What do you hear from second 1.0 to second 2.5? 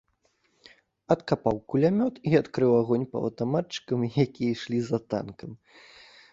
Адкапаў кулямёт і